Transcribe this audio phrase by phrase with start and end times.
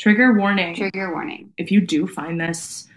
[0.00, 0.74] Trigger warning.
[0.74, 1.52] Trigger warning.
[1.58, 2.88] if you do find this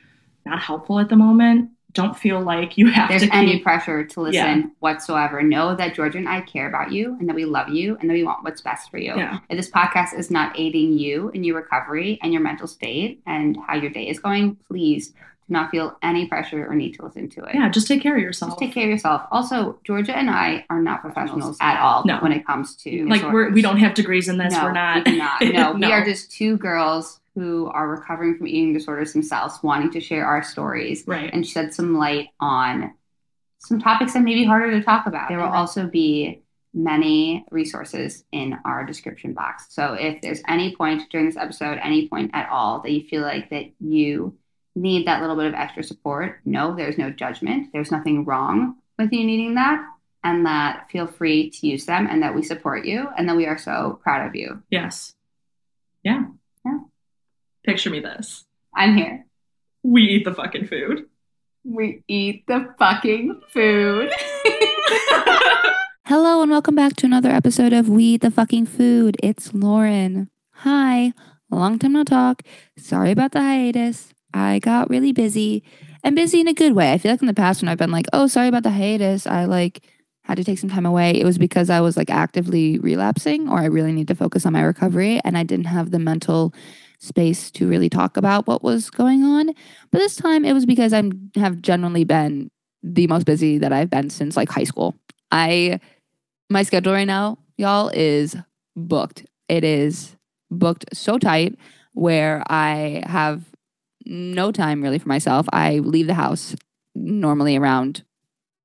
[0.45, 3.63] not helpful at the moment, don't feel like you have There's to There's any keep.
[3.63, 4.65] pressure to listen Yeah.
[4.79, 5.43] whatsoever.
[5.43, 8.13] Know that Georgia and I care about you and that we love you and that
[8.13, 9.13] we want what's best for you.
[9.15, 9.39] Yeah.
[9.49, 13.57] If this podcast is not aiding you in your recovery and your mental state and
[13.67, 15.13] how your day is going, please
[15.53, 17.55] not feel any pressure or need to listen to it.
[17.55, 18.51] Yeah, just take care of yourself.
[18.51, 19.21] Just take care of yourself.
[19.31, 22.19] Also, Georgia and I are not professionals at all No.
[22.19, 24.53] when it comes to like we're we don't have degrees in this.
[24.53, 25.05] no, we're not.
[25.07, 25.41] We not.
[25.41, 25.73] No, No.
[25.87, 30.25] we are just two girls who are recovering from eating disorders themselves, wanting to share
[30.25, 31.31] our stories right.
[31.33, 32.93] and shed some light on
[33.59, 35.29] some topics that may be harder to talk about.
[35.29, 39.67] There will also be many resources in our description box.
[39.69, 43.21] So if there's any point during this episode, any point at all that you feel
[43.21, 44.35] like that you
[44.75, 47.69] need that little bit of extra support, no, there's no judgment.
[47.73, 49.85] There's nothing wrong with you needing that.
[50.23, 53.45] And that feel free to use them and that we support you and that we
[53.45, 54.63] are so proud of you.
[54.69, 55.15] Yes.
[56.01, 56.23] Yeah.
[56.65, 56.79] Yeah.
[57.65, 58.45] Picture me this.
[58.73, 59.25] I'm here.
[59.83, 61.07] We eat the fucking food.
[61.65, 64.11] We eat the fucking food.
[66.05, 69.17] Hello and welcome back to another episode of We Eat the Fucking Food.
[69.21, 70.29] It's Lauren.
[70.51, 71.13] Hi.
[71.49, 72.43] Long time no talk.
[72.77, 74.12] Sorry about the hiatus.
[74.33, 75.63] I got really busy
[76.03, 76.93] and busy in a good way.
[76.93, 79.27] I feel like in the past when I've been like, oh, sorry about the hiatus,
[79.27, 79.85] I like
[80.23, 81.11] had to take some time away.
[81.11, 84.53] It was because I was like actively relapsing or I really need to focus on
[84.53, 86.53] my recovery and I didn't have the mental
[86.99, 89.47] space to really talk about what was going on.
[89.91, 91.03] But this time it was because I
[91.35, 92.49] have generally been
[92.81, 94.95] the most busy that I've been since like high school.
[95.31, 95.79] I
[96.49, 98.35] my schedule right now, y'all, is
[98.75, 99.25] booked.
[99.49, 100.15] It is
[100.51, 101.57] booked so tight
[101.93, 103.43] where I have
[104.05, 105.47] no time really for myself.
[105.51, 106.55] I leave the house
[106.95, 108.03] normally around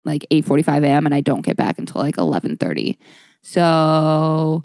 [0.05, 1.07] like 8:45 a.m.
[1.07, 2.97] and I don't get back until like 11:30.
[3.43, 4.65] So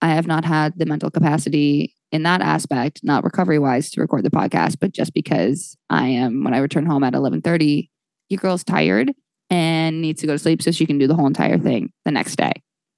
[0.00, 4.24] I have not had the mental capacity in that aspect, not recovery wise to record
[4.24, 7.88] the podcast, but just because I am when I return home at 11:30,
[8.28, 9.12] your girl's tired
[9.50, 12.10] and needs to go to sleep so she can do the whole entire thing the
[12.10, 12.52] next day.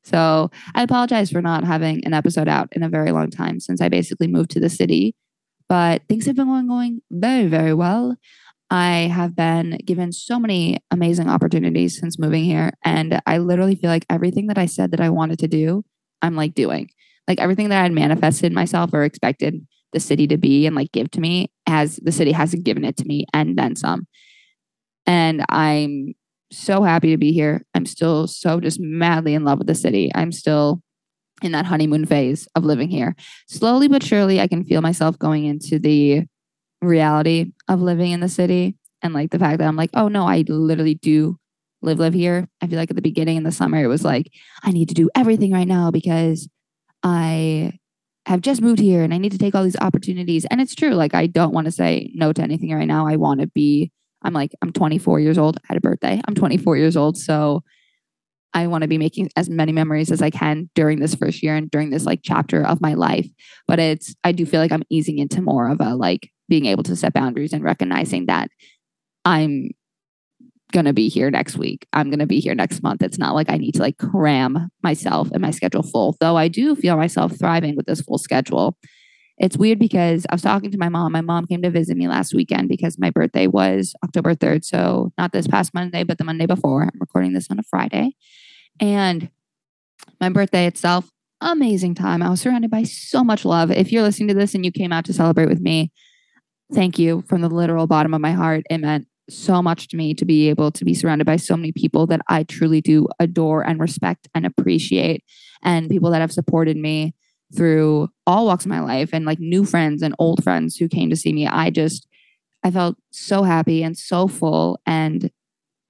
[0.04, 3.80] So I apologize for not having an episode out in a very long time since
[3.80, 5.14] I basically moved to the city.
[5.68, 8.16] But things have been going going very, very well.
[8.70, 12.72] I have been given so many amazing opportunities since moving here.
[12.84, 15.84] And I literally feel like everything that I said that I wanted to do,
[16.22, 16.90] I'm like doing.
[17.28, 20.92] Like everything that I had manifested myself or expected the city to be and like
[20.92, 24.06] give to me, as the city hasn't given it to me and then some.
[25.06, 26.14] And I'm
[26.50, 27.64] so happy to be here.
[27.74, 30.10] I'm still so just madly in love with the city.
[30.14, 30.82] I'm still
[31.42, 33.14] in that honeymoon phase of living here.
[33.48, 36.24] Slowly but surely, I can feel myself going into the
[36.80, 40.26] reality of living in the city and like the fact that I'm like, oh no,
[40.26, 41.38] I literally do
[41.82, 42.48] live live here.
[42.62, 44.30] I feel like at the beginning in the summer it was like
[44.62, 46.48] I need to do everything right now because
[47.02, 47.78] I
[48.26, 50.46] have just moved here and I need to take all these opportunities.
[50.46, 50.92] And it's true.
[50.92, 53.06] Like I don't want to say no to anything right now.
[53.06, 55.58] I want to be I'm like, I'm 24 years old.
[55.58, 56.20] I had a birthday.
[56.26, 57.18] I'm 24 years old.
[57.18, 57.62] So
[58.54, 61.56] I want to be making as many memories as I can during this first year
[61.56, 63.28] and during this like chapter of my life.
[63.66, 66.84] But it's, I do feel like I'm easing into more of a like being able
[66.84, 68.48] to set boundaries and recognizing that
[69.24, 69.70] I'm
[70.72, 71.86] going to be here next week.
[71.92, 73.02] I'm going to be here next month.
[73.02, 76.48] It's not like I need to like cram myself and my schedule full, though I
[76.48, 78.76] do feel myself thriving with this full schedule.
[79.38, 81.12] It's weird because I was talking to my mom.
[81.12, 84.64] My mom came to visit me last weekend because my birthday was October 3rd.
[84.64, 86.82] So, not this past Monday, but the Monday before.
[86.84, 88.12] I'm recording this on a Friday.
[88.80, 89.30] And
[90.20, 92.22] my birthday itself, amazing time.
[92.22, 93.70] I was surrounded by so much love.
[93.70, 95.92] If you're listening to this and you came out to celebrate with me,
[96.72, 98.64] thank you from the literal bottom of my heart.
[98.70, 101.72] It meant so much to me to be able to be surrounded by so many
[101.72, 105.24] people that I truly do adore and respect and appreciate,
[105.62, 107.14] and people that have supported me
[107.54, 111.08] through all walks of my life and like new friends and old friends who came
[111.10, 111.46] to see me.
[111.46, 112.06] I just,
[112.62, 114.80] I felt so happy and so full.
[114.86, 115.30] And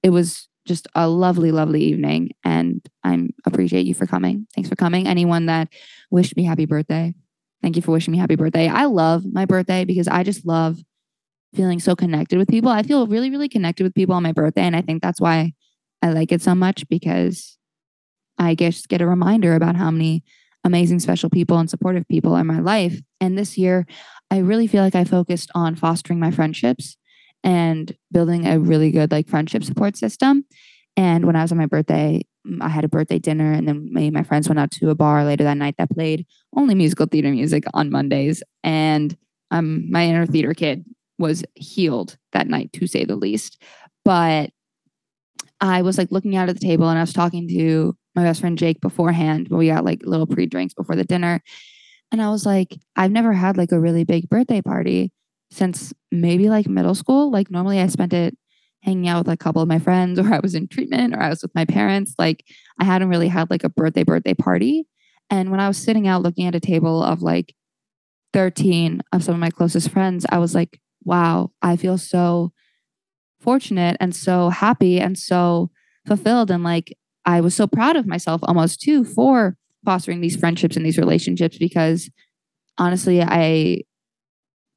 [0.03, 2.31] it was just a lovely, lovely evening.
[2.43, 4.47] And I appreciate you for coming.
[4.55, 5.07] Thanks for coming.
[5.07, 5.69] Anyone that
[6.09, 7.13] wished me happy birthday,
[7.61, 8.67] thank you for wishing me happy birthday.
[8.67, 10.79] I love my birthday because I just love
[11.53, 12.69] feeling so connected with people.
[12.69, 14.63] I feel really, really connected with people on my birthday.
[14.63, 15.53] And I think that's why
[16.01, 17.57] I like it so much because
[18.37, 20.23] I just get a reminder about how many
[20.63, 22.99] amazing, special people and supportive people in my life.
[23.21, 23.85] And this year,
[24.31, 26.97] I really feel like I focused on fostering my friendships
[27.45, 30.43] and building a really good like friendship support system.
[30.97, 32.23] And when I was on my birthday,
[32.59, 34.95] I had a birthday dinner, and then me and my friends went out to a
[34.95, 36.25] bar later that night that played
[36.55, 38.43] only musical theater music on Mondays.
[38.63, 39.15] And
[39.51, 40.85] um, my inner theater kid
[41.17, 43.61] was healed that night, to say the least.
[44.03, 44.51] But
[45.61, 48.41] I was like looking out at the table, and I was talking to my best
[48.41, 49.49] friend Jake beforehand.
[49.49, 51.41] We got like little pre drinks before the dinner.
[52.11, 55.11] And I was like, I've never had like a really big birthday party
[55.51, 57.31] since maybe like middle school.
[57.31, 58.37] Like normally I spent it
[58.81, 61.29] hanging out with a couple of my friends or I was in treatment or I
[61.29, 62.13] was with my parents.
[62.17, 62.45] Like
[62.79, 64.87] I hadn't really had like a birthday birthday party.
[65.29, 67.55] And when I was sitting out looking at a table of like
[68.33, 72.51] 13 of some of my closest friends, I was like, wow, I feel so
[73.39, 75.71] fortunate and so happy and so
[76.05, 76.51] fulfilled.
[76.51, 76.95] And like,
[77.25, 81.57] I was so proud of myself almost too for fostering these friendships and these relationships
[81.57, 82.09] because
[82.77, 83.81] honestly, I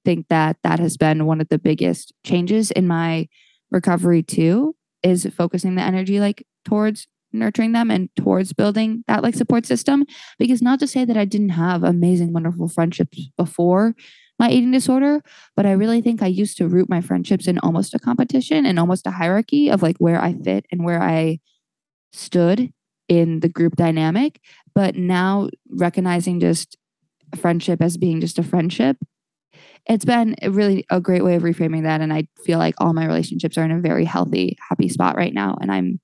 [0.04, 3.28] think that that has been one of the biggest changes in my
[3.70, 9.34] recovery too is focusing the energy like towards nurturing them and towards building that like
[9.34, 10.04] support system.
[10.38, 13.94] Because not to say that I didn't have amazing wonderful friendships before
[14.38, 15.20] my eating disorder
[15.56, 18.78] but I really think I used to root my friendships in almost a competition and
[18.78, 21.40] almost a hierarchy of like where I fit and where I
[22.12, 22.72] stood
[23.08, 24.40] in the group dynamic.
[24.74, 26.76] But now recognizing just
[27.36, 28.96] friendship as being just a friendship
[29.88, 33.06] it's been really a great way of reframing that and I feel like all my
[33.06, 36.00] relationships are in a very healthy happy spot right now and I'm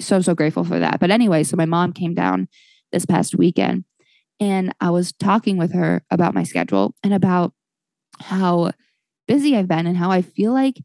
[0.00, 1.00] so, so grateful for that.
[1.00, 2.48] But anyway, so my mom came down
[2.92, 3.84] this past weekend
[4.40, 7.52] and I was talking with her about my schedule and about
[8.20, 8.72] how
[9.26, 10.82] busy I've been and how I feel like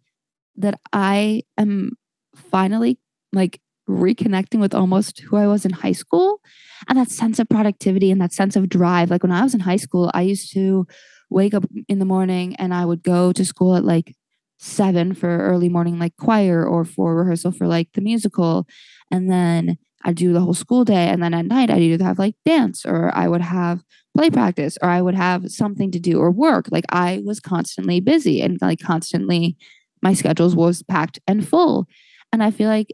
[0.57, 1.91] that I am
[2.35, 2.99] finally
[3.31, 3.59] like
[3.89, 6.39] reconnecting with almost who I was in high school
[6.87, 9.09] and that sense of productivity and that sense of drive.
[9.09, 10.87] Like when I was in high school, I used to
[11.33, 14.15] wake up in the morning and I would go to school at like
[14.59, 18.65] seven for early morning like choir or for rehearsal for like the musical
[19.11, 21.07] and then I'd do the whole school day.
[21.07, 23.83] And then at night, I'd either have like dance or I would have
[24.15, 26.67] play practice or I would have something to do or work.
[26.71, 29.57] Like I was constantly busy and like constantly
[30.01, 31.87] my schedules was packed and full.
[32.31, 32.93] And I feel like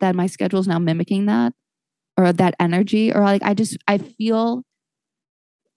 [0.00, 1.52] that my schedule is now mimicking that
[2.16, 4.64] or that energy or like I just I feel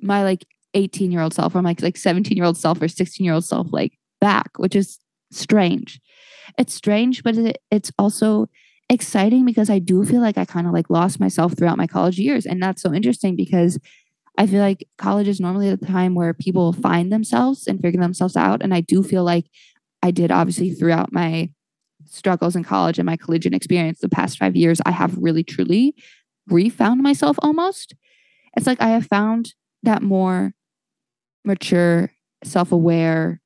[0.01, 3.23] my like 18 year old self or my like 17 year old self or 16
[3.23, 4.99] year old self like back, which is
[5.31, 5.99] strange.
[6.57, 8.47] It's strange, but it, it's also
[8.89, 12.19] exciting because I do feel like I kind of like lost myself throughout my college
[12.19, 12.45] years.
[12.45, 13.79] And that's so interesting because
[14.37, 18.35] I feel like college is normally the time where people find themselves and figure themselves
[18.35, 18.61] out.
[18.61, 19.45] And I do feel like
[20.03, 21.49] I did obviously throughout my
[22.05, 25.95] struggles in college and my collegiate experience the past five years, I have really truly
[26.47, 27.95] refound myself almost.
[28.57, 29.53] It's like I have found
[29.83, 30.53] that more
[31.43, 32.11] mature,
[32.43, 33.41] self aware,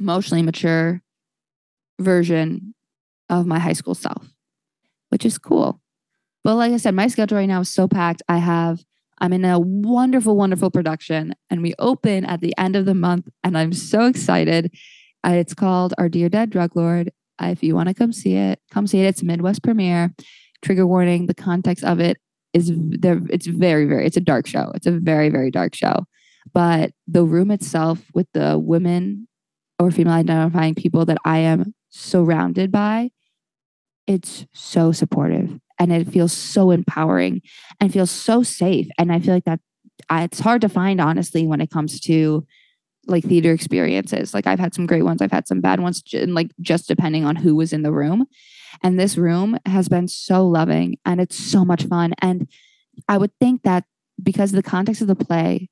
[0.00, 1.02] emotionally mature
[2.00, 2.74] version
[3.28, 4.32] of my high school self
[5.12, 5.78] which is cool.
[6.42, 8.22] But like I said, my schedule right now is so packed.
[8.28, 8.82] I have,
[9.18, 13.28] I'm in a wonderful, wonderful production and we open at the end of the month
[13.44, 14.74] and I'm so excited.
[15.24, 17.12] Uh, it's called Our Dear Dead Drug Lord.
[17.40, 19.06] Uh, if you want to come see it, come see it.
[19.06, 20.14] It's Midwest premiere.
[20.62, 22.16] Trigger warning, the context of it
[22.54, 23.20] is there.
[23.28, 24.72] It's very, very, it's a dark show.
[24.74, 26.06] It's a very, very dark show.
[26.52, 29.28] But the room itself with the women
[29.78, 33.10] or female identifying people that I am surrounded by
[34.06, 37.42] it's so supportive and it feels so empowering
[37.80, 38.88] and feels so safe.
[38.98, 39.60] And I feel like that
[40.10, 42.46] it's hard to find, honestly, when it comes to
[43.06, 44.34] like theater experiences.
[44.34, 47.24] Like I've had some great ones, I've had some bad ones, and like just depending
[47.24, 48.26] on who was in the room.
[48.82, 52.14] And this room has been so loving and it's so much fun.
[52.20, 52.48] And
[53.08, 53.84] I would think that
[54.22, 55.68] because the context of the play,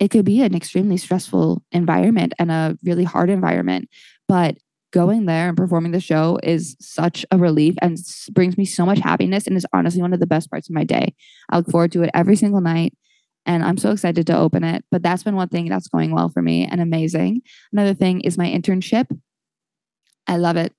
[0.00, 3.88] it could be an extremely stressful environment and a really hard environment.
[4.26, 4.56] But
[4.92, 7.96] going there and performing the show is such a relief and
[8.32, 10.84] brings me so much happiness and is honestly one of the best parts of my
[10.84, 11.14] day.
[11.50, 12.94] I look forward to it every single night
[13.46, 14.84] and I'm so excited to open it.
[14.90, 17.42] But that's been one thing that's going well for me and amazing.
[17.72, 19.06] Another thing is my internship.
[20.26, 20.72] I love it.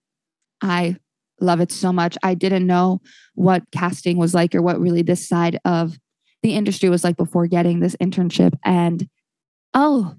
[0.62, 0.98] I
[1.40, 2.18] love it so much.
[2.24, 3.02] I didn't know
[3.36, 5.98] what casting was like or what really this side of
[6.44, 8.54] the industry was like before getting this internship.
[8.66, 9.08] And
[9.74, 10.16] oh,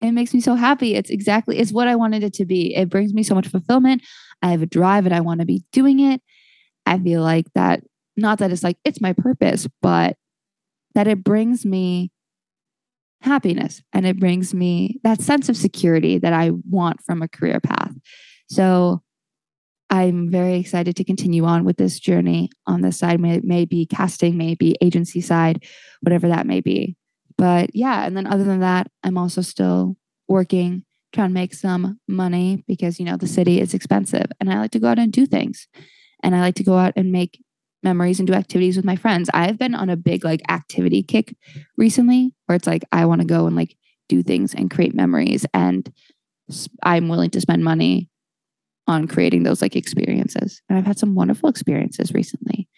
[0.00, 0.94] it makes me so happy.
[0.94, 2.74] It's exactly it's what I wanted it to be.
[2.74, 4.02] It brings me so much fulfillment.
[4.42, 6.20] I have a drive and I want to be doing it.
[6.84, 7.82] I feel like that
[8.16, 10.16] not that it's like it's my purpose, but
[10.94, 12.10] that it brings me
[13.22, 17.60] happiness and it brings me that sense of security that I want from a career
[17.60, 17.92] path.
[18.48, 19.02] So
[19.88, 23.20] I'm very excited to continue on with this journey on this side.
[23.20, 25.64] May, may be casting, maybe agency side,
[26.00, 26.96] whatever that may be.
[27.38, 29.96] But yeah, and then other than that, I'm also still
[30.28, 34.58] working, trying to make some money because, you know, the city is expensive and I
[34.58, 35.68] like to go out and do things.
[36.22, 37.42] And I like to go out and make
[37.82, 39.30] memories and do activities with my friends.
[39.32, 41.36] I've been on a big like activity kick
[41.76, 43.76] recently where it's like I want to go and like
[44.08, 45.92] do things and create memories and
[46.82, 48.08] I'm willing to spend money
[48.86, 50.62] on creating those like experiences.
[50.68, 52.68] And I've had some wonderful experiences recently.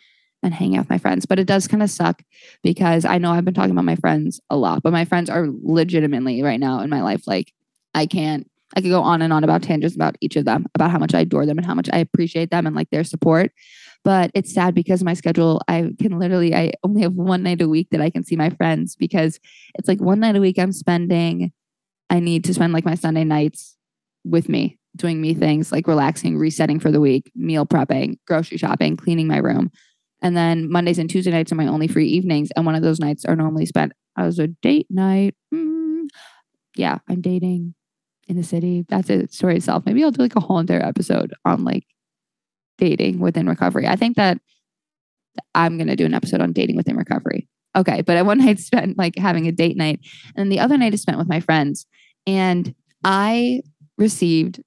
[0.42, 1.26] and hang out with my friends.
[1.26, 2.22] But it does kind of suck
[2.62, 5.48] because I know I've been talking about my friends a lot, but my friends are
[5.50, 7.52] legitimately right now in my life like
[7.92, 10.90] I can't I could go on and on about tangents about each of them, about
[10.90, 13.50] how much I adore them and how much I appreciate them and like their support.
[14.04, 17.68] But it's sad because my schedule, I can literally, I only have one night a
[17.68, 19.40] week that I can see my friends because
[19.74, 21.52] it's like one night a week I'm spending,
[22.10, 23.76] I need to spend like my Sunday nights
[24.24, 28.96] with me, doing me things like relaxing, resetting for the week, meal prepping, grocery shopping,
[28.96, 29.70] cleaning my room.
[30.22, 32.50] And then Mondays and Tuesday nights are my only free evenings.
[32.56, 35.34] And one of those nights are normally spent as a date night.
[35.54, 36.08] Mm,
[36.76, 37.74] yeah, I'm dating
[38.26, 38.84] in the city.
[38.88, 39.84] That's a story itself.
[39.86, 41.84] Maybe I'll do like a whole entire episode on like
[42.78, 43.86] dating within recovery.
[43.86, 44.38] I think that
[45.54, 47.48] I'm going to do an episode on dating within recovery.
[47.76, 48.02] Okay.
[48.02, 50.00] But one night spent like having a date night.
[50.36, 51.86] And the other night is spent with my friends.
[52.26, 53.62] And I
[53.96, 54.60] received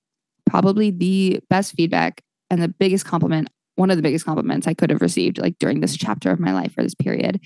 [0.52, 4.90] probably the best feedback and the biggest compliment one of the biggest compliments I could
[4.90, 7.40] have received like during this chapter of my life or this period.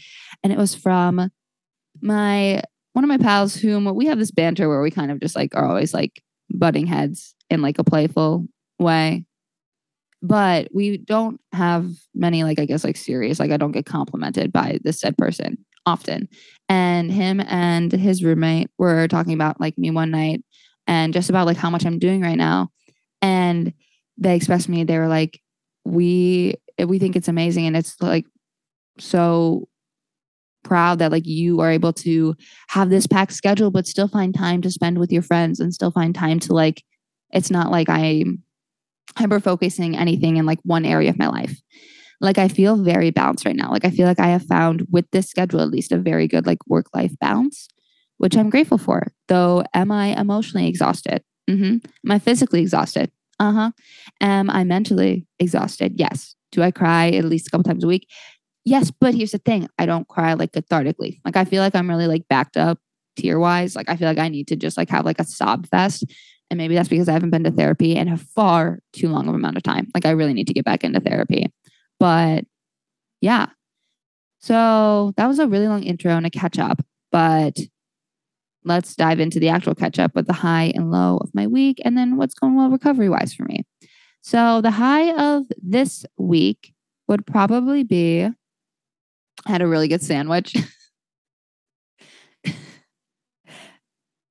[0.43, 1.29] And it was from
[2.01, 2.61] my
[2.93, 5.55] one of my pals whom we have this banter where we kind of just like
[5.55, 8.47] are always like butting heads in like a playful
[8.79, 9.23] way.
[10.23, 14.51] But we don't have many like I guess like serious like I don't get complimented
[14.51, 16.27] by this said person often.
[16.67, 20.43] And him and his roommate were talking about like me one night
[20.87, 22.71] and just about like how much I'm doing right now.
[23.25, 23.73] And
[24.19, 25.41] they expressed me, they were like,
[25.83, 27.65] we we think it's amazing.
[27.65, 28.25] And it's like
[28.99, 29.67] so
[30.63, 32.35] proud that like you are able to
[32.69, 35.91] have this packed schedule but still find time to spend with your friends and still
[35.91, 36.83] find time to like
[37.31, 38.41] it's not like i'm
[39.15, 41.61] hyper focusing anything in like one area of my life.
[42.19, 43.69] Like i feel very balanced right now.
[43.69, 46.47] Like i feel like i have found with this schedule at least a very good
[46.47, 47.67] like work life balance
[48.17, 51.77] which i'm grateful for though am i emotionally exhausted mm-hmm.
[52.05, 53.71] am i physically exhausted uh-huh
[54.21, 58.07] am i mentally exhausted yes do i cry at least a couple times a week
[58.65, 59.69] Yes, but here's the thing.
[59.77, 61.19] I don't cry like cathartically.
[61.23, 62.79] Like I feel like I'm really like backed up
[63.15, 63.75] tear wise.
[63.75, 66.03] Like I feel like I need to just like have like a sob fest.
[66.49, 69.35] And maybe that's because I haven't been to therapy in a far too long of
[69.35, 69.87] amount of time.
[69.93, 71.51] Like I really need to get back into therapy.
[71.99, 72.45] But
[73.21, 73.47] yeah.
[74.39, 76.83] So that was a really long intro and a catch up.
[77.11, 77.57] But
[78.65, 81.79] let's dive into the actual catch up with the high and low of my week
[81.85, 83.63] and then what's going well recovery wise for me.
[84.21, 86.73] So the high of this week
[87.07, 88.27] would probably be
[89.45, 90.55] I had a really good sandwich.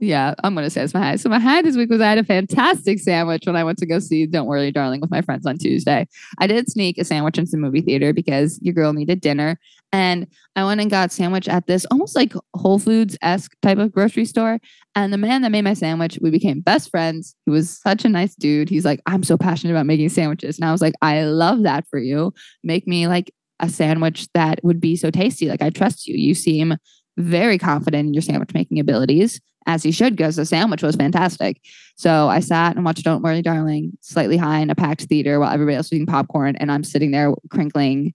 [0.04, 1.16] yeah, I'm gonna say it's my high.
[1.16, 3.86] So my high this week was I had a fantastic sandwich when I went to
[3.86, 6.06] go see Don't Worry, Darling with my friends on Tuesday.
[6.38, 9.58] I did sneak a sandwich into the movie theater because your girl needed dinner,
[9.92, 13.92] and I went and got sandwich at this almost like Whole Foods esque type of
[13.92, 14.60] grocery store.
[14.94, 17.34] And the man that made my sandwich, we became best friends.
[17.46, 18.68] He was such a nice dude.
[18.68, 21.86] He's like, I'm so passionate about making sandwiches, and I was like, I love that
[21.88, 22.32] for you.
[22.62, 25.48] Make me like a sandwich that would be so tasty.
[25.48, 26.16] Like I trust you.
[26.16, 26.76] You seem
[27.16, 31.60] very confident in your sandwich making abilities, as he should, because the sandwich was fantastic.
[31.96, 35.52] So I sat and watched Don't Worry, Darling, slightly high in a packed theater while
[35.52, 38.14] everybody else was eating popcorn, and I'm sitting there crinkling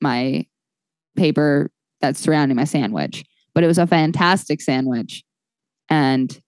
[0.00, 0.46] my
[1.16, 1.70] paper
[2.00, 3.24] that's surrounding my sandwich.
[3.52, 5.24] But it was a fantastic sandwich.
[5.88, 6.40] And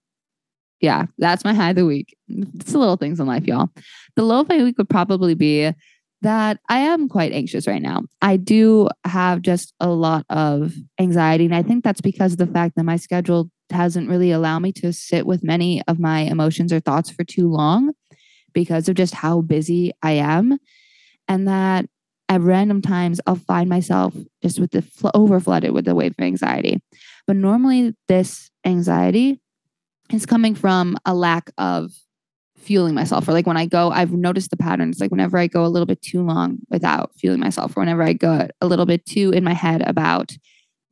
[0.80, 2.16] yeah, that's my high of the week.
[2.28, 3.68] It's the little things in life, y'all.
[4.16, 5.72] The low of my week would probably be
[6.22, 8.02] that I am quite anxious right now.
[8.22, 11.44] I do have just a lot of anxiety.
[11.44, 14.72] And I think that's because of the fact that my schedule hasn't really allowed me
[14.72, 17.92] to sit with many of my emotions or thoughts for too long
[18.52, 20.58] because of just how busy I am.
[21.28, 21.86] And that
[22.28, 26.14] at random times, I'll find myself just with the fl- over flooded with the wave
[26.18, 26.82] of anxiety.
[27.26, 29.40] But normally, this anxiety
[30.12, 31.92] is coming from a lack of
[32.56, 35.48] fueling myself or like when i go i've noticed the pattern it's like whenever i
[35.48, 38.86] go a little bit too long without fueling myself or whenever i go a little
[38.86, 40.30] bit too in my head about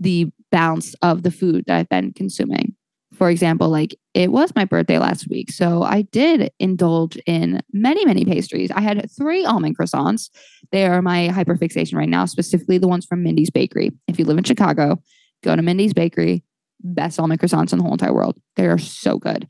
[0.00, 2.74] the balance of the food that i've been consuming.
[3.14, 8.04] For example like it was my birthday last week so i did indulge in many
[8.04, 8.70] many pastries.
[8.70, 10.30] I had three almond croissants.
[10.72, 13.90] They are my hyperfixation right now specifically the ones from mindy's bakery.
[14.08, 15.02] If you live in chicago
[15.42, 16.44] go to mindy's bakery
[16.82, 18.38] best almond croissants in the whole entire world.
[18.56, 19.48] They are so good.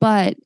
[0.00, 0.36] But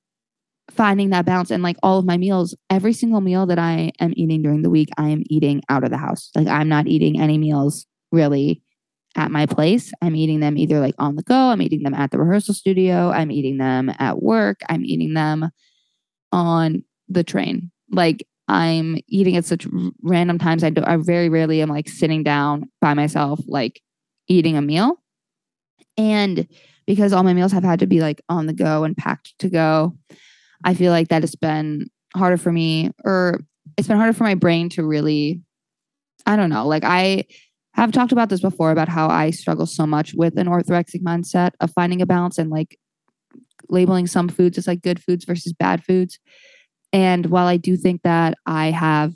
[0.71, 4.13] finding that balance and like all of my meals, every single meal that I am
[4.17, 6.31] eating during the week, I am eating out of the house.
[6.35, 8.62] Like I'm not eating any meals really
[9.17, 9.93] at my place.
[10.01, 13.11] I'm eating them either like on the go, I'm eating them at the rehearsal studio,
[13.11, 15.51] I'm eating them at work, I'm eating them
[16.33, 17.71] on the train.
[17.91, 19.67] Like I'm eating at such
[20.03, 20.65] random times.
[20.65, 23.81] I do I very rarely am like sitting down by myself, like
[24.29, 24.97] eating a meal.
[25.97, 26.49] And
[26.87, 29.49] because all my meals have had to be like on the go and packed to
[29.49, 29.97] go,
[30.65, 33.41] I feel like that has been harder for me, or
[33.77, 35.41] it's been harder for my brain to really
[36.27, 36.67] I don't know.
[36.67, 37.25] Like I
[37.75, 41.53] have talked about this before about how I struggle so much with an orthorexic mindset
[41.61, 42.79] of finding a balance and like
[43.69, 46.19] labeling some foods as like good foods versus bad foods.
[46.93, 49.15] And while I do think that I have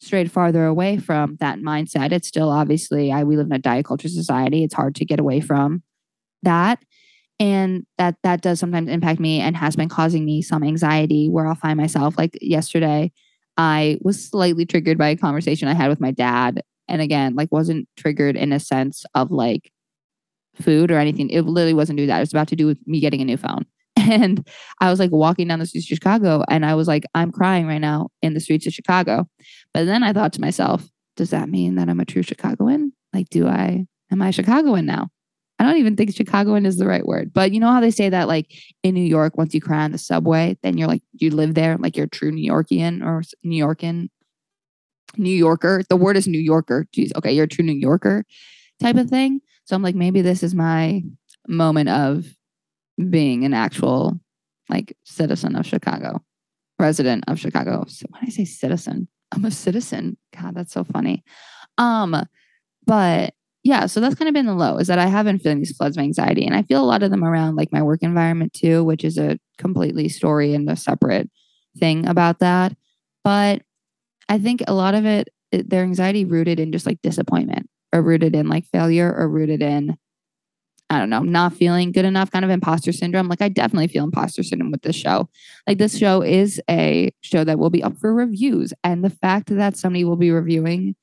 [0.00, 3.84] strayed farther away from that mindset, it's still obviously I we live in a diet
[3.84, 4.64] culture society.
[4.64, 5.82] It's hard to get away from
[6.42, 6.82] that.
[7.40, 11.46] And that that does sometimes impact me and has been causing me some anxiety where
[11.46, 13.12] I'll find myself like yesterday,
[13.56, 16.62] I was slightly triggered by a conversation I had with my dad.
[16.88, 19.70] And again, like wasn't triggered in a sense of like
[20.60, 21.30] food or anything.
[21.30, 22.18] It literally wasn't do that.
[22.18, 23.66] It was about to do with me getting a new phone.
[23.96, 24.46] And
[24.80, 27.66] I was like walking down the streets of Chicago and I was like, I'm crying
[27.66, 29.26] right now in the streets of Chicago.
[29.72, 30.86] But then I thought to myself,
[31.16, 32.92] does that mean that I'm a true Chicagoan?
[33.14, 35.08] Like, do I, am I Chicagoan now?
[35.58, 38.10] I don't even think Chicagoan is the right word, but you know how they say
[38.10, 41.30] that like in New York, once you cry on the subway, then you're like, you
[41.30, 44.08] live there, like you're a true New Yorkian or New Yorkan,
[45.16, 45.82] New Yorker.
[45.88, 46.86] The word is New Yorker.
[46.94, 48.24] Jeez, okay, you're a true New Yorker
[48.80, 49.40] type of thing.
[49.64, 51.02] So I'm like, maybe this is my
[51.48, 52.26] moment of
[53.10, 54.18] being an actual
[54.68, 56.22] like citizen of Chicago,
[56.78, 57.84] resident of Chicago.
[57.88, 60.16] So when I say citizen, I'm a citizen.
[60.38, 61.24] God, that's so funny.
[61.78, 62.16] Um,
[62.86, 65.58] but yeah, so that's kind of been the low is that I have been feeling
[65.58, 66.46] these floods of anxiety.
[66.46, 69.16] And I feel a lot of them around like my work environment too, which is
[69.16, 71.30] a completely story and a separate
[71.78, 72.76] thing about that.
[73.22, 73.62] But
[74.28, 78.34] I think a lot of it, their anxiety rooted in just like disappointment or rooted
[78.34, 79.96] in like failure or rooted in
[80.90, 83.26] I don't know, not feeling good enough, kind of imposter syndrome.
[83.26, 85.28] Like I definitely feel imposter syndrome with this show.
[85.66, 88.72] Like this show is a show that will be up for reviews.
[88.84, 90.94] And the fact that somebody will be reviewing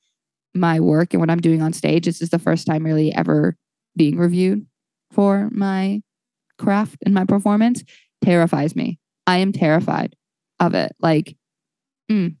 [0.54, 3.56] my work and what I'm doing on stage, this is the first time really ever
[3.96, 4.66] being reviewed
[5.10, 6.00] for my
[6.58, 7.82] craft and my performance,
[8.24, 8.98] terrifies me.
[9.26, 10.14] I am terrified
[10.60, 10.92] of it.
[11.00, 11.36] Like,
[12.10, 12.36] mm,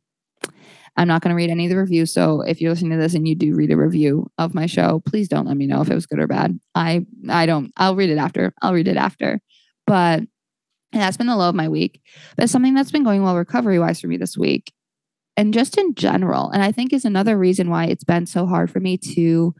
[0.96, 2.12] I'm not going to read any of the reviews.
[2.12, 5.02] So if you're listening to this and you do read a review of my show,
[5.06, 6.58] please don't let me know if it was good or bad.
[6.74, 7.72] I I don't.
[7.76, 8.52] I'll read it after.
[8.60, 9.40] I'll read it after.
[9.86, 10.22] But
[10.92, 12.00] that's been the low of my week.
[12.36, 14.72] But something that's been going well recovery wise for me this week,
[15.36, 18.70] and just in general, and I think is another reason why it's been so hard
[18.70, 19.54] for me to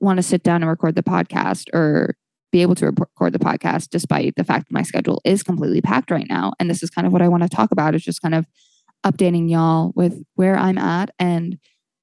[0.00, 2.16] want to sit down and record the podcast or
[2.52, 6.10] be able to record the podcast despite the fact that my schedule is completely packed
[6.10, 6.52] right now.
[6.60, 8.46] And this is kind of what I want to talk about is just kind of
[9.04, 11.58] updating y'all with where I'm at and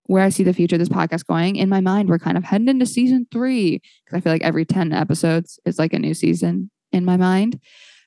[0.06, 1.56] where I see the future of this podcast going.
[1.56, 4.66] In my mind, we're kind of heading into season three because I feel like every
[4.66, 7.60] 10 episodes is like a new season in my mind.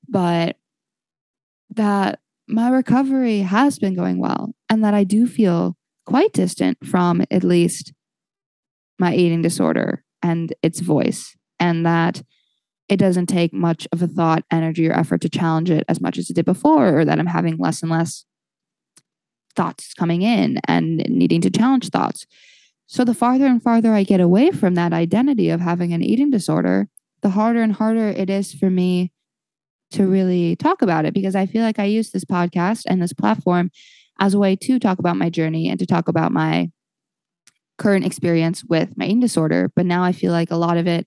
[0.09, 0.57] But
[1.70, 5.76] that my recovery has been going well and that I do feel
[6.07, 7.92] quite distant from at least
[8.98, 12.22] my eating disorder and its voice, and that
[12.88, 16.18] it doesn't take much of a thought, energy, or effort to challenge it as much
[16.18, 18.24] as it did before, or that I'm having less and less
[19.54, 22.26] thoughts coming in and needing to challenge thoughts.
[22.86, 26.30] So the farther and farther I get away from that identity of having an eating
[26.30, 26.88] disorder,
[27.22, 29.12] the harder and harder it is for me
[29.92, 33.12] to really talk about it because I feel like I use this podcast and this
[33.12, 33.70] platform
[34.18, 36.70] as a way to talk about my journey and to talk about my
[37.78, 39.70] current experience with my eating disorder.
[39.74, 41.06] But now I feel like a lot of it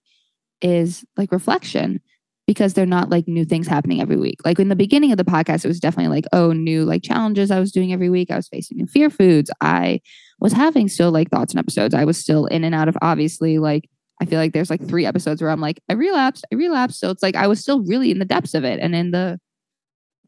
[0.62, 2.02] is like reflection
[2.48, 4.40] because they're not like new things happening every week.
[4.46, 7.52] Like in the beginning of the podcast, it was definitely like, oh, new like challenges
[7.52, 8.32] I was doing every week.
[8.32, 9.52] I was facing new fear foods.
[9.60, 10.00] I
[10.40, 11.94] was having still like thoughts and episodes.
[11.94, 13.90] I was still in and out of obviously like
[14.22, 17.00] I feel like there's like three episodes where I'm like, I relapsed, I relapsed.
[17.00, 19.40] So it's like I was still really in the depths of it and in the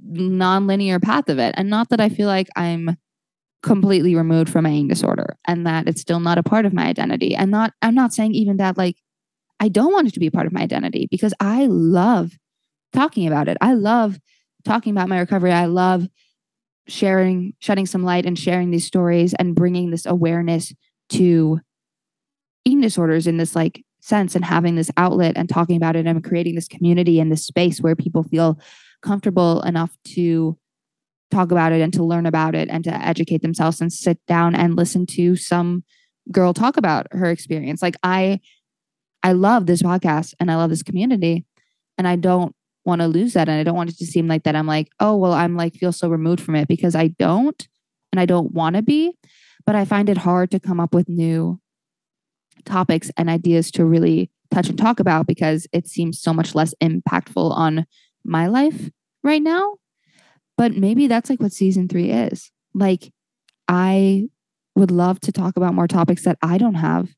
[0.01, 1.55] non-linear path of it.
[1.57, 2.97] And not that I feel like I'm
[3.63, 6.85] completely removed from my eating disorder and that it's still not a part of my
[6.85, 7.35] identity.
[7.35, 8.97] And not I'm not saying even that like
[9.59, 12.31] I don't want it to be part of my identity because I love
[12.93, 13.57] talking about it.
[13.61, 14.17] I love
[14.65, 15.51] talking about my recovery.
[15.51, 16.07] I love
[16.87, 20.73] sharing, shedding some light and sharing these stories and bringing this awareness
[21.09, 21.59] to
[22.65, 26.23] eating disorders in this like sense and having this outlet and talking about it and
[26.23, 28.59] creating this community and this space where people feel
[29.01, 30.57] comfortable enough to
[31.31, 34.55] talk about it and to learn about it and to educate themselves and sit down
[34.55, 35.83] and listen to some
[36.31, 37.81] girl talk about her experience.
[37.81, 38.39] Like I
[39.23, 41.45] I love this podcast and I love this community
[41.97, 42.55] and I don't
[42.85, 44.89] want to lose that and I don't want it to seem like that I'm like,
[44.99, 47.67] oh, well, I'm like feel so removed from it because I don't
[48.11, 49.17] and I don't want to be,
[49.65, 51.59] but I find it hard to come up with new
[52.65, 56.73] topics and ideas to really touch and talk about because it seems so much less
[56.81, 57.85] impactful on
[58.23, 58.89] my life
[59.23, 59.75] right now.
[60.57, 62.51] But maybe that's like what season 3 is.
[62.73, 63.11] Like
[63.67, 64.27] I
[64.75, 67.09] would love to talk about more topics that I don't have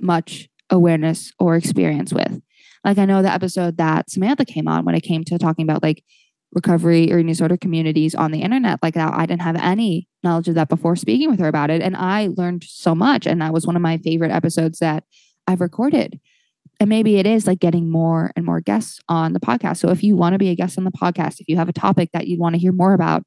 [0.00, 2.40] much awareness or experience with.
[2.84, 5.82] Like I know the episode that Samantha came on when it came to talking about
[5.82, 6.02] like
[6.52, 10.56] recovery or disorder communities on the internet, like that I didn't have any knowledge of
[10.56, 11.80] that before speaking with her about it.
[11.80, 13.26] And I learned so much.
[13.26, 15.04] And that was one of my favorite episodes that
[15.46, 16.20] I've recorded.
[16.80, 19.78] And maybe it is like getting more and more guests on the podcast.
[19.78, 21.72] So if you want to be a guest on the podcast, if you have a
[21.72, 23.22] topic that you'd want to hear more about,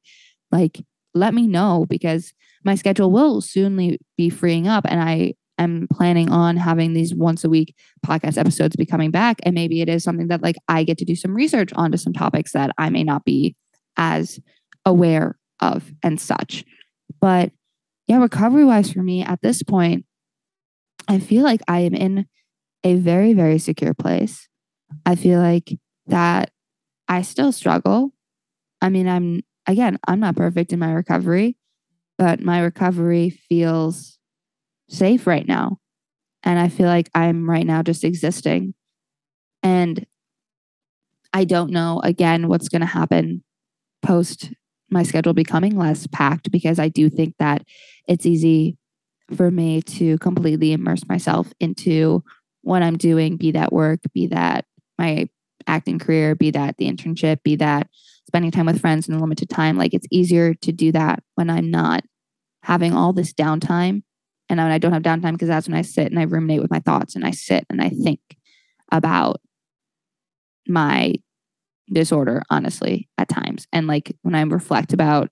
[0.52, 2.32] like let me know because
[2.64, 4.84] my schedule will soon be freeing up.
[4.86, 9.38] And I am planning on having these once a week podcast episodes be coming back.
[9.42, 12.12] And maybe it is something that like I get to do some research onto some
[12.12, 13.56] topics that I may not be
[13.96, 14.38] as
[14.84, 16.64] aware of and such.
[17.20, 17.52] But
[18.06, 20.04] yeah, recovery wise for me at this point,
[21.08, 22.26] I feel like I am in
[22.84, 24.48] a very, very secure place.
[25.04, 26.50] I feel like that
[27.08, 28.12] I still struggle.
[28.80, 31.56] I mean, I'm, again, I'm not perfect in my recovery,
[32.18, 34.15] but my recovery feels
[34.88, 35.78] safe right now.
[36.42, 38.74] And I feel like I'm right now just existing.
[39.62, 40.06] And
[41.32, 43.42] I don't know, again, what's going to happen
[44.02, 44.52] post
[44.90, 47.62] my schedule becoming less packed because I do think that
[48.06, 48.78] it's easy
[49.34, 52.22] for me to completely immerse myself into
[52.62, 54.64] what I'm doing, be that work, be that
[54.98, 55.28] my
[55.66, 57.88] acting career, be that the internship, be that
[58.26, 59.76] spending time with friends in a limited time.
[59.76, 62.04] Like it's easier to do that when I'm not
[62.62, 64.02] having all this downtime.
[64.48, 66.70] And when I don't have downtime, because that's when I sit and I ruminate with
[66.70, 68.20] my thoughts and I sit and I think
[68.92, 69.40] about
[70.68, 71.14] my
[71.92, 73.66] disorder, honestly, at times.
[73.72, 75.30] And like when I reflect about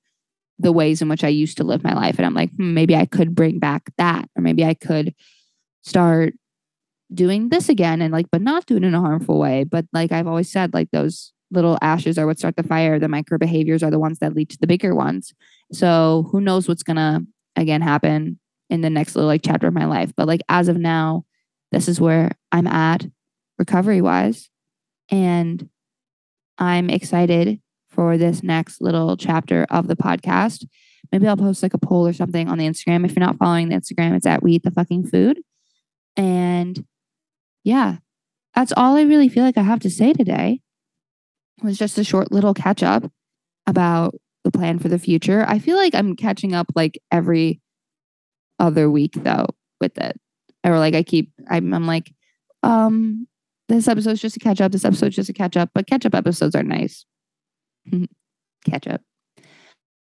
[0.58, 2.94] the ways in which I used to live my life, and I'm like, hmm, maybe
[2.94, 5.14] I could bring back that, or maybe I could
[5.82, 6.34] start
[7.12, 9.64] doing this again and like, but not do it in a harmful way.
[9.64, 12.98] But like I've always said, like those little ashes are what start the fire.
[12.98, 15.34] The micro behaviors are the ones that lead to the bigger ones.
[15.72, 17.20] So who knows what's gonna
[17.56, 18.38] again happen
[18.70, 20.12] in the next little like chapter of my life.
[20.16, 21.24] But like as of now,
[21.72, 23.06] this is where I'm at
[23.58, 24.48] recovery wise.
[25.10, 25.68] And
[26.58, 30.66] I'm excited for this next little chapter of the podcast.
[31.12, 33.04] Maybe I'll post like a poll or something on the Instagram.
[33.04, 35.40] If you're not following the Instagram, it's at We Eat the Fucking Food.
[36.16, 36.84] And
[37.62, 37.96] yeah,
[38.54, 40.60] that's all I really feel like I have to say today.
[41.58, 43.10] It was just a short little catch up
[43.66, 45.44] about the plan for the future.
[45.46, 47.60] I feel like I'm catching up like every
[48.58, 49.46] other week though
[49.80, 50.20] with it.
[50.64, 52.12] Or like I keep I'm, I'm like,
[52.62, 53.26] um,
[53.68, 54.72] this episode's just a catch up.
[54.72, 57.04] This episode's just a catch up, but catch up episodes are nice.
[58.64, 59.00] catch up.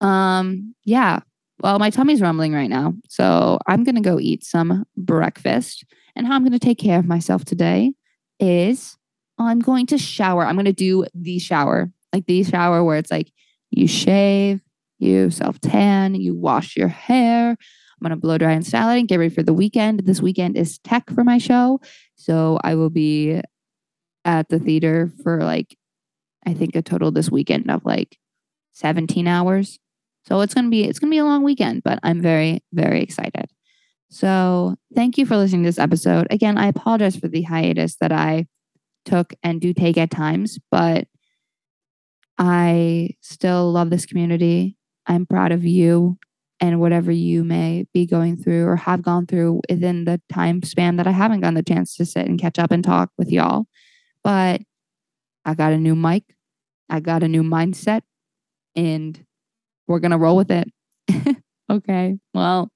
[0.01, 1.21] Um, yeah.
[1.63, 2.95] Well, my tummy's rumbling right now.
[3.09, 5.85] So I'm to go eat some breakfast.
[6.15, 7.93] And how I'm to take care of myself today
[8.39, 8.97] is
[9.39, 10.45] I'm going to shower.
[10.45, 13.31] I'm to do the shower, like the shower where it's like
[13.71, 14.61] you shave,
[14.99, 17.57] you self tan, you wash your hair.
[17.99, 20.01] I'm going to blow dry and style it and get ready for the weekend.
[20.01, 21.81] This weekend is tech for my show.
[22.15, 23.41] So I will be
[24.25, 25.77] at the theater for like,
[26.47, 28.19] I think a total this weekend of like
[28.75, 29.79] 17 hours.
[30.27, 32.63] So it's going to be, it's going to be a long weekend, but I'm very,
[32.73, 33.47] very excited.
[34.11, 36.27] So thank you for listening to this episode.
[36.31, 38.47] Again, I apologize for the hiatus that I
[39.05, 41.07] took and do take at times, but
[42.39, 44.77] I still love this community.
[45.07, 46.19] I'm proud of you
[46.61, 50.97] and whatever you may be going through or have gone through within the time span
[50.97, 53.67] that I haven't gotten the chance to sit and catch up and talk with y'all.
[54.25, 54.63] But
[55.45, 56.25] I got a new mic,
[56.89, 58.03] I got a new mindset,
[58.75, 59.23] and
[59.87, 60.69] we're going to roll with it.
[61.71, 62.19] okay.
[62.35, 62.71] Well,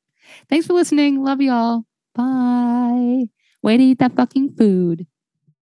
[0.49, 1.23] thanks for listening.
[1.23, 1.85] Love y'all.
[2.15, 3.25] Bye.
[3.63, 5.07] Way to eat that fucking food.